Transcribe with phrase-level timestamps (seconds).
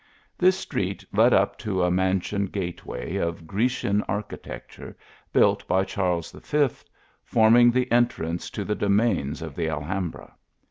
[0.35, 4.95] This street led up to a mansion gateway of Grecian archi tecture,
[5.31, 6.69] built by Charles V.,
[7.23, 10.33] forming the entrance to the domains of the Alhambra.